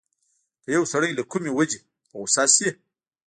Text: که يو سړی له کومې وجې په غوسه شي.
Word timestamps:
که 0.63 0.69
يو 0.75 0.83
سړی 0.93 1.09
له 1.17 1.23
کومې 1.31 1.51
وجې 1.57 1.79
په 2.09 2.13
غوسه 2.21 2.43
شي. 2.55 2.69